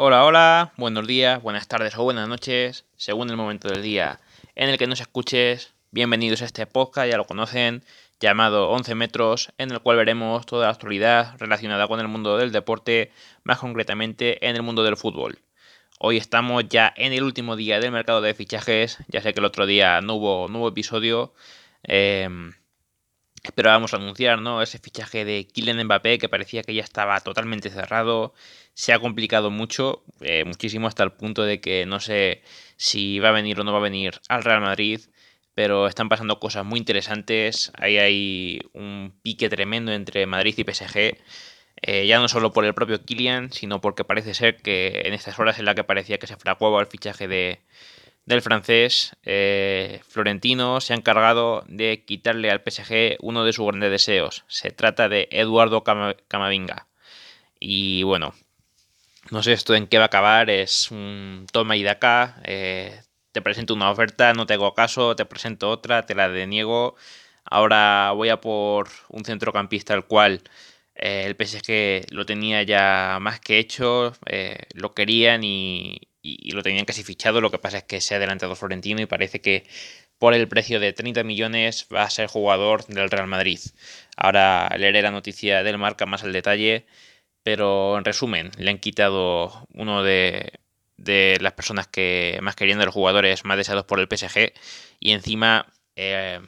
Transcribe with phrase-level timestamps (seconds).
[0.00, 4.20] Hola, hola, buenos días, buenas tardes o buenas noches, según el momento del día
[4.54, 5.74] en el que nos escuches.
[5.90, 7.82] Bienvenidos a este podcast, ya lo conocen,
[8.20, 12.52] llamado 11 metros, en el cual veremos toda la actualidad relacionada con el mundo del
[12.52, 13.10] deporte,
[13.42, 15.40] más concretamente en el mundo del fútbol.
[15.98, 19.46] Hoy estamos ya en el último día del mercado de fichajes, ya sé que el
[19.46, 21.34] otro día no hubo, nuevo episodio.
[21.82, 22.28] Eh,
[23.42, 24.62] esperábamos anunciar, ¿no?
[24.62, 28.34] Ese fichaje de Kylian Mbappé que parecía que ya estaba totalmente cerrado.
[28.74, 32.42] Se ha complicado mucho, eh, muchísimo hasta el punto de que no sé
[32.76, 35.00] si va a venir o no va a venir al Real Madrid,
[35.54, 37.72] pero están pasando cosas muy interesantes.
[37.78, 41.18] Ahí hay un pique tremendo entre Madrid y PSG.
[41.82, 45.38] Eh, ya no solo por el propio Kylian, sino porque parece ser que en estas
[45.38, 47.60] horas en las que parecía que se fraguaba el fichaje de,
[48.28, 53.90] del francés, eh, Florentino se ha encargado de quitarle al PSG uno de sus grandes
[53.90, 54.44] deseos.
[54.48, 56.88] Se trata de Eduardo Camavinga.
[57.58, 58.34] Y bueno,
[59.30, 62.40] no sé esto en qué va a acabar, es un toma y de acá.
[62.44, 63.00] Eh,
[63.32, 66.96] te presento una oferta, no te hago caso, te presento otra, te la deniego.
[67.44, 70.42] Ahora voy a por un centrocampista al cual
[70.94, 74.12] eh, el PSG lo tenía ya más que hecho,
[74.74, 77.40] lo querían y, y, lo tenían casi fichado.
[77.40, 79.64] Lo que pasa es que se ha adelantado Florentino y parece que
[80.18, 83.60] por el precio de 30 millones va a ser jugador del Real Madrid.
[84.16, 86.86] Ahora leeré la noticia del marca más al detalle,
[87.42, 90.52] pero en resumen, le han quitado uno de,
[90.98, 94.52] de las personas que más querían de los jugadores más deseados por el PSG
[95.00, 96.40] y encima eh,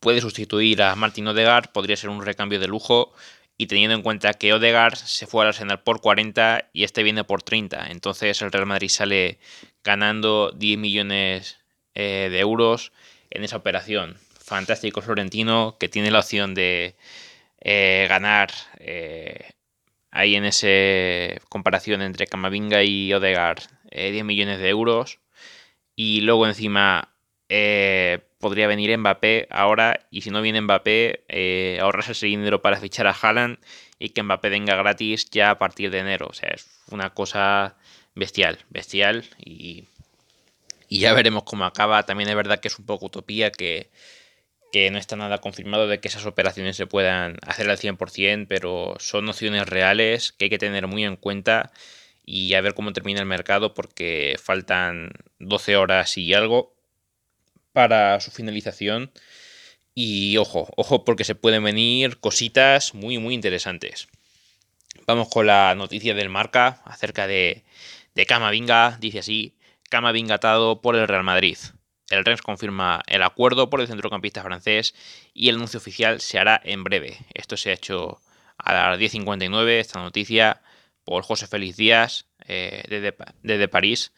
[0.00, 3.14] puede sustituir a Martin Odegaard, podría ser un recambio de lujo
[3.56, 7.24] y teniendo en cuenta que Odegaard se fue al Arsenal por 40 y este viene
[7.24, 9.38] por 30, entonces el Real Madrid sale
[9.84, 11.58] ganando 10 millones
[11.94, 12.92] eh, de euros
[13.30, 14.16] en esa operación.
[14.40, 16.96] Fantástico Florentino que tiene la opción de
[17.60, 19.52] eh, ganar eh,
[20.10, 25.20] ahí en esa comparación entre Camavinga y Odegaard 10 millones de euros
[25.94, 27.14] y luego encima
[28.44, 33.06] podría venir Mbappé ahora y si no viene Mbappé, eh, ahorras ese dinero para fichar
[33.06, 33.56] a Haaland
[33.98, 36.26] y que Mbappé venga gratis ya a partir de enero.
[36.28, 37.78] O sea, es una cosa
[38.14, 39.84] bestial, bestial y,
[40.90, 42.02] y ya veremos cómo acaba.
[42.02, 43.90] También es verdad que es un poco utopía que,
[44.70, 48.96] que no está nada confirmado de que esas operaciones se puedan hacer al 100%, pero
[48.98, 51.72] son opciones reales que hay que tener muy en cuenta
[52.26, 56.73] y a ver cómo termina el mercado porque faltan 12 horas y algo
[57.74, 59.12] para su finalización.
[59.94, 64.08] Y ojo, ojo porque se pueden venir cositas muy, muy interesantes.
[65.06, 67.64] Vamos con la noticia del marca acerca de,
[68.14, 68.96] de Camavinga.
[69.00, 69.56] Dice así,
[69.90, 71.58] Camavinga atado por el Real Madrid.
[72.10, 74.94] El Rennes confirma el acuerdo por el centrocampista francés
[75.32, 77.18] y el anuncio oficial se hará en breve.
[77.34, 78.20] Esto se ha hecho
[78.56, 80.62] a las 10.59, esta noticia,
[81.04, 84.12] por José Félix Díaz, eh, desde, desde París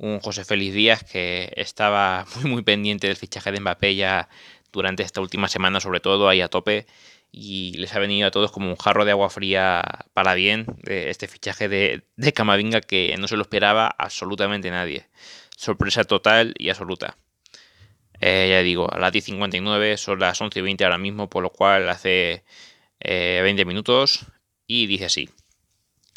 [0.00, 4.28] un José Félix Díaz que estaba muy muy pendiente del fichaje de Mbappé ya
[4.72, 6.86] durante esta última semana, sobre todo ahí a tope,
[7.30, 9.82] y les ha venido a todos como un jarro de agua fría
[10.14, 15.06] para bien de este fichaje de, de Camavinga que no se lo esperaba absolutamente nadie.
[15.56, 17.16] Sorpresa total y absoluta.
[18.20, 22.44] Eh, ya digo, a las 10.59 son las 11.20 ahora mismo, por lo cual hace
[23.00, 24.26] 20 eh, minutos
[24.66, 25.30] y dice así.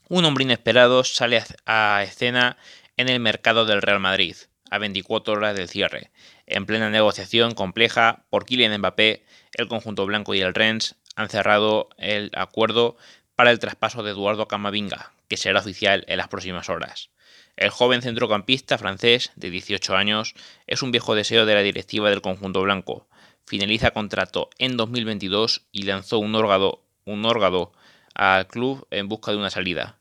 [0.09, 2.57] Un hombre inesperado sale a escena
[2.97, 4.35] en el mercado del Real Madrid,
[4.69, 6.11] a 24 horas del cierre.
[6.45, 11.89] En plena negociación compleja por Kylian Mbappé, el conjunto blanco y el Rennes han cerrado
[11.97, 12.97] el acuerdo
[13.35, 17.09] para el traspaso de Eduardo Camavinga, que será oficial en las próximas horas.
[17.55, 20.33] El joven centrocampista francés, de 18 años,
[20.65, 23.07] es un viejo deseo de la directiva del conjunto blanco.
[23.45, 27.73] Finaliza contrato en 2022 y lanzó un órgado
[28.15, 29.99] al club en busca de una salida.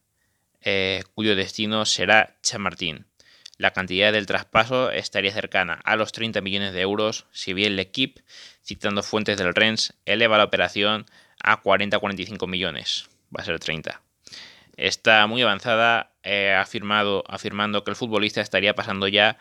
[0.64, 3.06] Eh, cuyo destino será Chamartín.
[3.58, 7.78] La cantidad del traspaso estaría cercana a los 30 millones de euros, si bien el
[7.80, 8.20] equipo,
[8.64, 11.06] citando fuentes del Rennes, eleva la operación
[11.42, 13.08] a 40-45 millones.
[13.36, 14.00] Va a ser 30.
[14.76, 19.38] Está muy avanzada, eh, afirmado, afirmando que el futbolista estaría pasando ya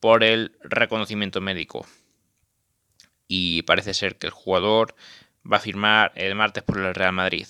[0.00, 1.86] por el reconocimiento médico.
[3.28, 4.94] Y parece ser que el jugador
[5.50, 7.46] va a firmar el martes por el Real Madrid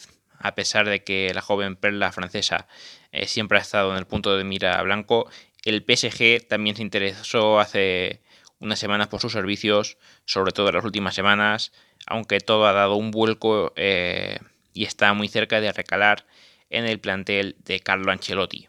[0.47, 2.69] a pesar de que la joven perla francesa
[3.11, 5.29] eh, siempre ha estado en el punto de mira blanco,
[5.65, 8.23] el PSG también se interesó hace
[8.61, 11.73] unas semanas por sus servicios, sobre todo en las últimas semanas,
[12.07, 14.39] aunque todo ha dado un vuelco eh,
[14.73, 16.27] y está muy cerca de recalar
[16.71, 18.69] en el plantel de Carlo Ancelotti.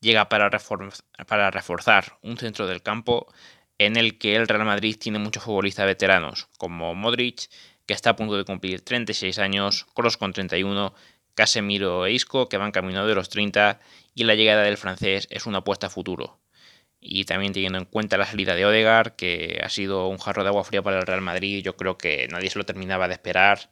[0.00, 0.50] Llega para,
[1.26, 3.32] para reforzar un centro del campo
[3.78, 7.48] en el que el Real Madrid tiene muchos futbolistas veteranos, como Modric,
[7.86, 10.94] que está a punto de cumplir 36 años, Cross con 31,
[11.34, 13.80] Casemiro e Isco, que van caminando de los 30,
[14.14, 16.38] y la llegada del francés es una apuesta a futuro.
[17.00, 20.48] Y también teniendo en cuenta la salida de Odegar, que ha sido un jarro de
[20.48, 23.70] agua fría para el Real Madrid, yo creo que nadie se lo terminaba de esperar,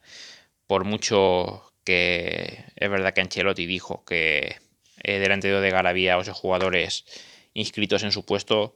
[0.67, 4.57] por mucho que es verdad que Ancelotti dijo que
[5.03, 7.05] eh, delante de Odegar había 8 jugadores
[7.53, 8.75] inscritos en su puesto,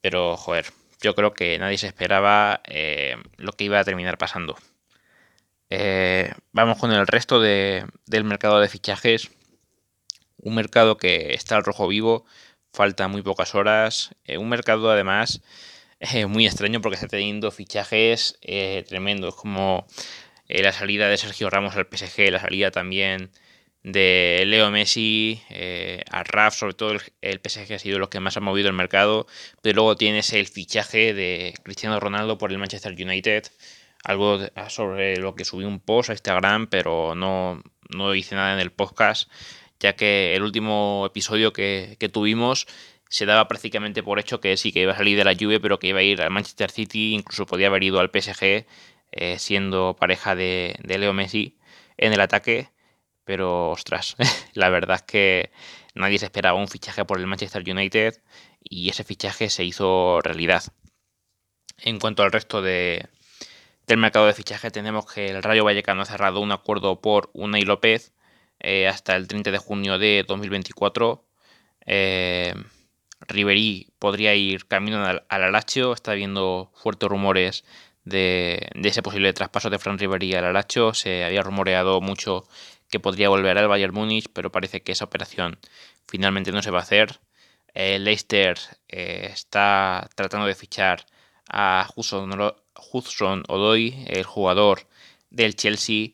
[0.00, 0.66] pero joder,
[1.00, 4.56] yo creo que nadie se esperaba eh, lo que iba a terminar pasando.
[5.70, 6.21] Eh,
[6.64, 9.30] vamos con el resto del mercado de fichajes.
[10.38, 12.24] Un mercado que está al rojo vivo,
[12.72, 14.10] falta muy pocas horas.
[14.38, 15.42] un mercado además
[16.28, 18.38] muy extraño porque está teniendo fichajes
[18.88, 19.86] tremendos como
[20.48, 23.30] la salida de Sergio Ramos al PSG, la salida también
[23.82, 28.36] de Leo Messi eh, a Raf, sobre todo el, PSG ha sido lo que más
[28.36, 29.26] ha movido el mercado,
[29.60, 33.48] pero luego tienes el fichaje de Cristiano Ronaldo por el Manchester United,
[34.04, 34.38] algo
[34.68, 38.72] sobre lo que subí un post a Instagram, pero no, no hice nada en el
[38.72, 39.30] podcast,
[39.80, 42.66] ya que el último episodio que, tuvimos
[43.08, 45.78] se daba prácticamente por hecho que sí, que iba a salir de la lluvia, pero
[45.78, 48.66] que iba a ir al Manchester City, incluso podía haber ido al PSG,
[49.12, 51.58] eh, siendo pareja de, de Leo Messi
[51.98, 52.70] en el ataque
[53.24, 54.16] pero ostras,
[54.54, 55.50] la verdad es que
[55.94, 58.20] nadie se esperaba un fichaje por el Manchester United
[58.62, 60.62] y ese fichaje se hizo realidad.
[61.78, 63.08] En cuanto al resto de,
[63.86, 67.62] del mercado de fichaje, tenemos que el Rayo Vallecano ha cerrado un acuerdo por Unai
[67.62, 68.12] López
[68.60, 71.24] eh, hasta el 30 de junio de 2024.
[71.86, 72.54] Eh,
[73.28, 77.64] Riverí podría ir camino al, al está habiendo fuertes rumores
[78.04, 80.94] de, ese posible traspaso de Fran Ribery al Alacho.
[80.94, 82.44] Se había rumoreado mucho
[82.88, 85.58] que podría volver al Bayern Múnich, pero parece que esa operación
[86.06, 87.20] finalmente no se va a hacer.
[87.74, 88.58] El Leicester
[88.88, 91.06] eh, está tratando de fichar
[91.48, 91.86] a
[92.92, 94.86] Hudson Odoi, el jugador
[95.30, 96.10] del Chelsea.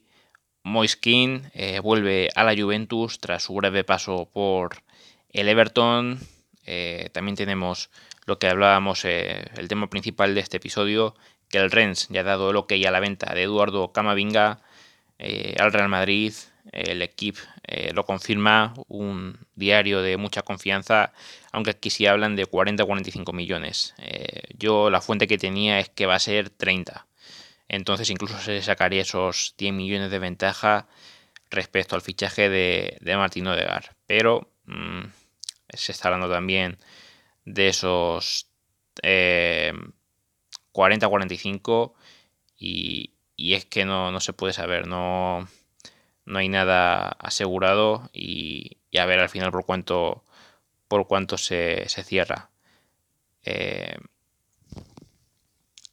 [0.63, 4.83] Moiskin eh, vuelve a la Juventus tras su breve paso por
[5.31, 6.19] el Everton.
[6.67, 7.91] Eh, también tenemos
[8.27, 11.15] lo que hablábamos, el tema principal de este episodio,
[11.49, 14.61] que el Rennes ya ha dado el ok a la venta de Eduardo Camavinga
[15.19, 16.35] al Real Madrid
[16.73, 21.13] el equipo eh, lo confirma, un diario de mucha confianza,
[21.53, 23.95] aunque aquí sí hablan de 40-45 millones.
[23.99, 27.07] Eh, yo la fuente que tenía es que va a ser 30.
[27.69, 30.87] Entonces incluso se sacaría esos 10 millones de ventaja
[31.51, 33.97] respecto al fichaje de, de Martín Odegar.
[34.07, 35.05] Pero mm,
[35.75, 36.79] se está hablando también
[37.45, 38.49] de esos
[39.03, 39.73] 40-45 eh,
[42.59, 45.49] y, y, es que no, no se puede saber, no
[46.29, 50.25] no hay nada asegurado y, a ver al final por cuánto,
[50.87, 52.51] por cuánto se, cierra.
[53.45, 53.97] Eh,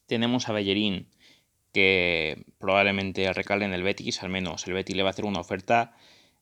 [0.07, 1.07] tenemos a Bellerín
[1.71, 5.39] que probablemente recale en el Betis, al menos el Betis le va a hacer una
[5.39, 5.93] oferta.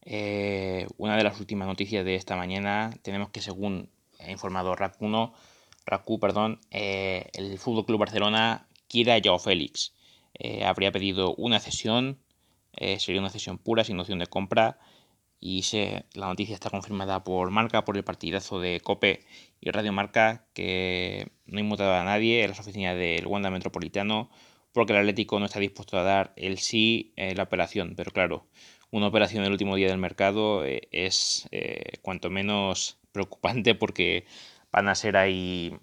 [0.01, 5.33] Eh, una de las últimas noticias de esta mañana tenemos que según ha informado RAC1,
[5.85, 9.93] RACU, perdón, eh, el Fútbol Club Barcelona quiere a Joao Félix.
[10.65, 12.22] habría pedido una cesión
[12.73, 14.79] eh, sería una cesión pura, sin noción de compra.
[15.39, 19.25] Y se, la noticia está confirmada por Marca, por el partidazo de Cope
[19.59, 24.29] y Radio Marca, que no ha inmutado a nadie en las oficinas del Wanda Metropolitano,
[24.71, 27.95] porque el Atlético no está dispuesto a dar el sí en la operación.
[27.97, 28.47] Pero claro,
[28.93, 34.25] una operación el último día del mercado eh, es eh, cuanto menos preocupante porque
[34.71, 35.75] van a ser ahí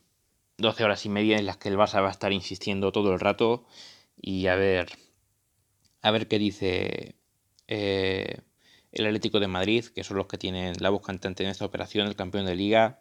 [0.58, 3.20] 12 horas y media en las que el Barça va a estar insistiendo todo el
[3.20, 3.66] rato
[4.20, 4.90] y a ver
[6.02, 7.16] a ver qué dice
[7.68, 8.40] eh,
[8.92, 12.06] el Atlético de Madrid, que son los que tienen la voz cantante en esta operación,
[12.08, 13.00] el campeón de liga.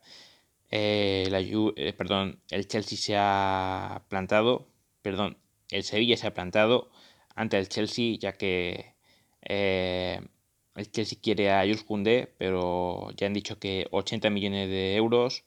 [0.71, 1.29] Eh,
[1.75, 4.67] eh, perdón, el Chelsea se ha plantado,
[5.01, 5.37] perdón,
[5.71, 6.91] el Sevilla se ha plantado
[7.35, 8.93] ante el Chelsea, ya que
[9.41, 15.45] el Chelsea quiere a Jules pero ya han dicho que 80 millones de euros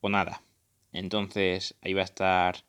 [0.00, 0.42] o nada.
[0.92, 2.64] Entonces ahí va a estar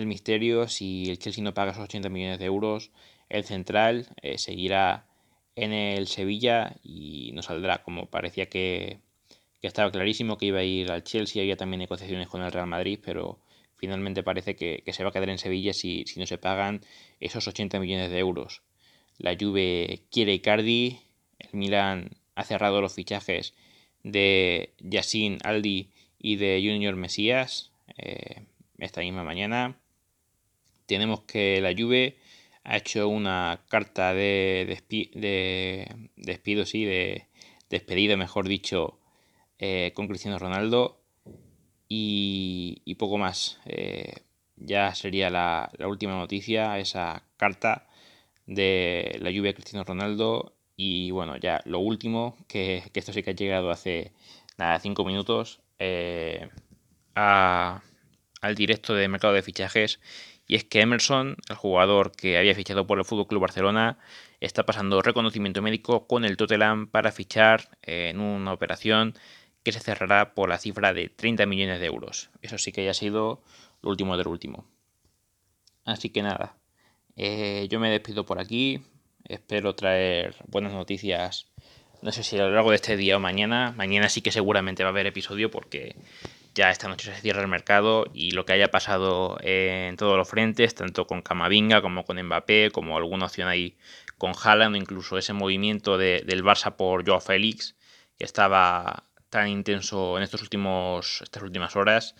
[0.00, 2.90] el misterio, si el Chelsea no paga esos 80 millones de euros,
[3.28, 5.06] el central eh, seguirá
[5.56, 9.00] en el Sevilla y no saldrá, como parecía que,
[9.62, 13.00] estaba clarísimo que iba a ir al Chelsea, había también negociaciones con el Real Madrid,
[13.04, 13.40] pero
[13.74, 16.82] finalmente parece que, se va a quedar en Sevilla si, no se pagan
[17.18, 18.62] esos 80 millones de euros.
[19.18, 21.00] La Juve quiere Icardi,
[21.40, 23.54] el Milan ha cerrado los fichajes
[24.04, 28.44] de Yassin Aldi y de Junior Mesías eh,
[28.78, 29.76] esta misma mañana
[30.86, 32.16] tenemos que la Juve
[32.64, 34.82] ha hecho una carta de,
[35.14, 37.26] de despido, sí, de
[37.70, 38.98] despedida, mejor dicho,
[39.58, 41.00] eh, con Cristiano Ronaldo
[41.88, 43.60] y, poco más.
[43.66, 44.14] Eh,
[44.56, 47.86] ya sería la, última noticia, esa carta
[48.46, 50.54] de la lluvia de Cristiano Ronaldo.
[50.76, 54.12] Y bueno, ya lo último, que, esto sí que ha llegado hace
[54.58, 56.48] nada, cinco minutos, eh,
[57.14, 60.00] al directo de mercado de fichajes.
[60.46, 63.98] Y es que Emerson, el jugador que había fichado por el Fútbol Club Barcelona,
[64.40, 69.14] está pasando reconocimiento médico con el Tottenham para fichar en una operación
[69.62, 72.30] que se cerrará por la cifra de 30 millones de euros.
[72.42, 73.42] Eso sí que ya ha sido
[73.82, 74.64] lo último del último.
[75.84, 76.56] Así que nada,
[77.16, 78.82] eh, yo me despido por aquí.
[79.24, 81.48] Espero traer buenas noticias.
[82.02, 83.72] No sé si a lo largo de este día o mañana.
[83.76, 85.96] Mañana sí que seguramente va a haber episodio porque
[86.56, 90.28] ya esta noche se cierra el mercado y lo que haya pasado en todos los
[90.28, 93.76] frentes, tanto con Camavinga como con Mbappé, como alguna opción ahí
[94.16, 97.76] con Haaland, o incluso ese movimiento del Barça por Joao Félix,
[98.18, 102.14] que estaba tan intenso en estos últimos, estas últimas horas,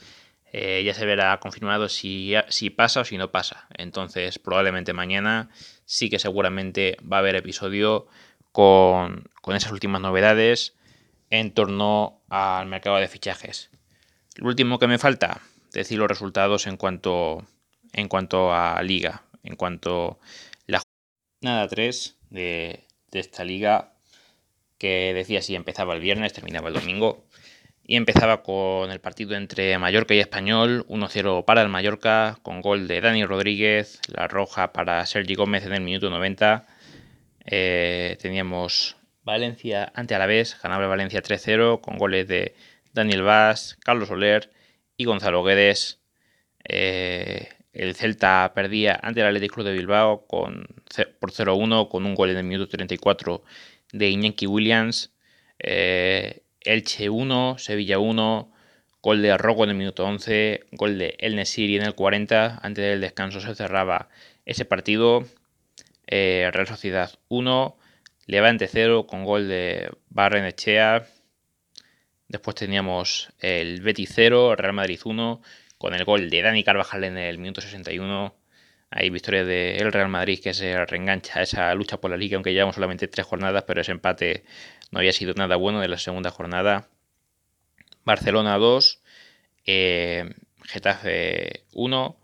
[0.52, 2.35] eh, ya se verá confirmado si,
[2.76, 3.66] pasa o si no pasa.
[3.78, 5.49] Entonces, probablemente mañana
[5.87, 8.07] sí que seguramente va a haber episodio
[8.52, 9.25] con
[9.55, 10.76] esas últimas novedades
[11.31, 13.71] en torno al mercado de fichajes.
[14.37, 15.40] Lo último que me falta,
[15.73, 17.47] decir los resultados en cuanto,
[17.93, 20.19] en cuanto a liga, en cuanto
[20.66, 20.83] la
[21.43, 23.93] nada 3 de, de esta liga
[24.78, 27.25] que decía si empezaba el viernes, terminaba el domingo.
[27.88, 32.88] Y empezaba con el partido entre Mallorca y Español, 1-0 para el Mallorca, con gol
[32.88, 36.66] de Dani Rodríguez, la roja para Sergi Gómez en el minuto 90.
[37.45, 42.57] Eh, teníamos Valencia ante Alavés, ganaba Valencia 3-0, con goles de
[42.96, 44.50] Daniel Vaz, Carlos Soler
[44.96, 46.00] y Gonzalo Guedes.
[46.64, 50.66] Eh, el Celta perdía ante el Atlético de Bilbao con,
[51.20, 53.44] por 0-1 con un gol en el minuto 34
[53.92, 55.12] de Iñaki Williams.
[55.58, 58.52] Eh, Elche 1, Sevilla 1,
[59.02, 62.60] gol de Arrogo en el minuto 11, gol de El Nesiri en el 40.
[62.62, 64.08] Antes del descanso se cerraba
[64.46, 65.26] ese partido.
[66.06, 67.76] Eh, Real Sociedad 1,
[68.26, 71.06] Levante 0 con gol de Barrenechea.
[72.28, 75.42] Después teníamos el Betis 0, Real Madrid 1,
[75.78, 78.35] con el gol de Dani Carvajal en el minuto 61.
[78.90, 82.52] Hay victoria del Real Madrid que se reengancha a esa lucha por la liga, aunque
[82.52, 84.45] llevamos solamente tres jornadas, pero ese empate
[84.90, 86.88] no había sido nada bueno de la segunda jornada.
[88.04, 89.02] Barcelona 2,
[89.66, 92.16] eh, Getafe 1.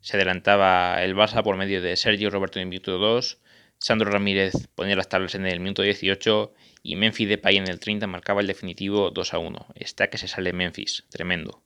[0.00, 3.38] Se adelantaba el Barça por medio de Sergio Roberto en minuto 2.
[3.78, 8.06] Sandro Ramírez ponía las tablas en el minuto 18 y Memphis Depay en el 30
[8.08, 9.66] marcaba el definitivo 2 a 1.
[9.76, 11.62] Está que se sale Memphis, tremendo.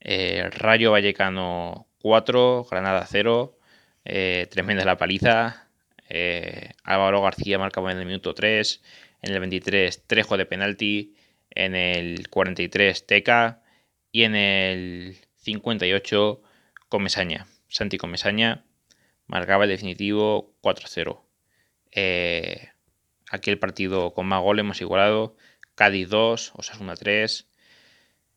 [0.00, 3.58] Eh, Rayo Vallecano 4, Granada 0,
[4.04, 5.68] eh, tremenda la paliza.
[6.08, 8.82] Eh, Álvaro García marcaba en el minuto 3,
[9.22, 11.16] en el 23 Trejo de penalti,
[11.50, 13.62] en el 43 Teca
[14.12, 16.42] y en el 58
[16.88, 17.46] Comesaña.
[17.68, 18.64] Santi Comesaña
[19.26, 21.31] marcaba el definitivo 4-0.
[21.92, 22.70] Eh,
[23.30, 25.36] aquí el partido con más goles hemos igualado.
[25.74, 27.48] Cádiz 2, Osasuna 3.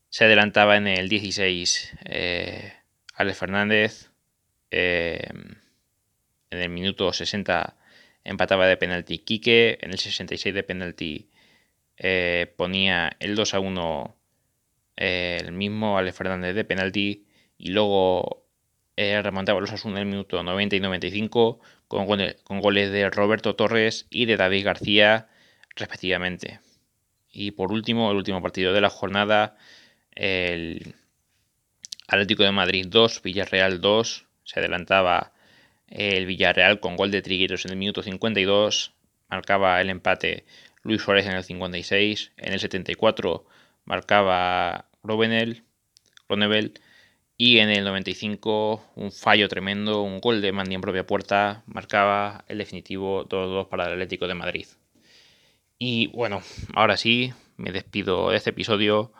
[0.09, 2.73] Se adelantaba en el 16 eh,
[3.15, 4.11] Alex Fernández.
[4.71, 5.27] Eh,
[6.49, 7.77] en el minuto 60
[8.23, 9.77] empataba de penalti Quique.
[9.81, 11.29] En el 66 de penalti
[12.57, 14.17] ponía el 2 a 1
[14.97, 17.27] el mismo Alex Fernández de penalti.
[17.57, 18.44] Y luego
[18.97, 22.07] eh, remontaba los Asuna en el minuto 90 y 95 con,
[22.43, 25.27] con goles de Roberto Torres y de David García
[25.75, 26.59] respectivamente.
[27.31, 29.57] Y por último, el último partido de la jornada,
[30.11, 30.95] el
[32.07, 34.25] Atlético de Madrid 2, Villarreal 2.
[34.45, 35.33] Se adelantaba
[35.89, 38.93] el Villarreal con gol de Trigueros en el minuto 52.
[39.29, 40.45] Marcaba el empate
[40.83, 42.31] Luis Suárez en el 56.
[42.37, 43.45] En el 74
[43.83, 45.63] marcaba Robenel,
[46.29, 46.79] Ronebel
[47.37, 52.45] y en el 95, un fallo tremendo, un gol de Mandy en propia puerta, marcaba
[52.47, 54.67] el definitivo 2-2 para el Atlético de Madrid.
[55.77, 56.41] Y bueno,
[56.73, 59.11] ahora sí, me despido de este episodio.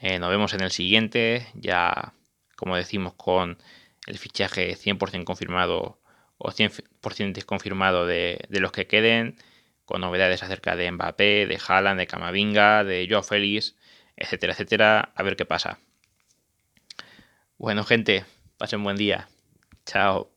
[0.00, 2.12] Eh, nos vemos en el siguiente, ya
[2.56, 3.58] como decimos con
[4.06, 6.00] el fichaje 100% confirmado
[6.38, 9.36] o 100% desconfirmado de, los que queden,
[9.84, 13.76] con novedades acerca de Mbappé, de Haaland, de Camavinga, de Joao Félix,
[14.16, 15.78] etcétera, etcétera, a ver qué pasa.
[17.58, 18.24] Bueno, gente,
[18.58, 19.28] pasen buen día.
[19.86, 20.35] Chao.